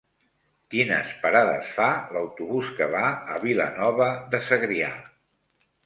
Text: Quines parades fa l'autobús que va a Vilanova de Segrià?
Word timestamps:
Quines 0.75 1.11
parades 1.25 1.69
fa 1.75 1.91
l'autobús 2.17 2.73
que 2.81 2.89
va 2.97 3.05
a 3.13 3.39
Vilanova 3.47 4.13
de 4.35 4.45
Segrià? 4.51 4.93